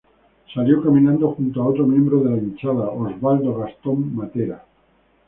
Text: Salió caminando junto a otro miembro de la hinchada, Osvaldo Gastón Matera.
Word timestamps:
Salió 0.51 0.81
caminando 0.81 1.29
junto 1.33 1.61
a 1.61 1.67
otro 1.67 1.85
miembro 1.85 2.21
de 2.23 2.31
la 2.31 2.37
hinchada, 2.37 2.89
Osvaldo 2.89 3.53
Gastón 3.55 4.15
Matera. 4.15 4.65